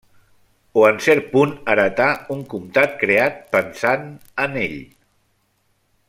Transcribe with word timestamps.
O 0.79 0.85
en 0.91 0.95
cert 1.07 1.27
punt 1.33 1.51
heretà 1.73 2.07
un 2.37 2.41
comtat 2.55 2.97
creat 3.05 3.37
pensant 3.57 4.11
en 4.47 4.57
ell. 4.67 4.77